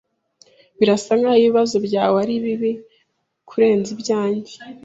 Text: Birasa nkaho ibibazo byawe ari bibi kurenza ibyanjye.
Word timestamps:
Birasa 0.79 1.11
nkaho 1.19 1.37
ibibazo 1.41 1.75
byawe 1.87 2.15
ari 2.23 2.35
bibi 2.43 2.71
kurenza 3.49 3.89
ibyanjye. 3.95 4.53